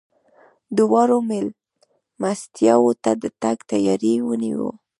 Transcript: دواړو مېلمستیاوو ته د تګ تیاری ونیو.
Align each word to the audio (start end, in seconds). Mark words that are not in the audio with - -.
دواړو 0.77 1.17
مېلمستیاوو 1.29 2.91
ته 3.03 3.11
د 3.21 3.23
تګ 3.41 3.57
تیاری 3.71 4.15
ونیو. 4.27 4.67